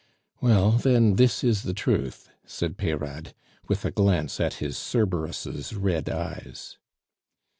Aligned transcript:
"Well, 0.41 0.71
then, 0.79 1.17
this 1.17 1.43
is 1.43 1.61
the 1.61 1.75
truth," 1.75 2.27
said 2.43 2.75
Peyrade, 2.75 3.35
with 3.67 3.85
a 3.85 3.91
glance 3.91 4.39
at 4.39 4.55
his 4.55 4.75
Cerberus' 4.75 5.73
red 5.73 6.09
eyes. 6.09 6.79